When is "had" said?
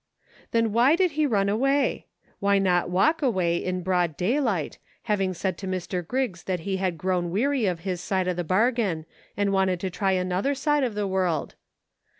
6.77-6.97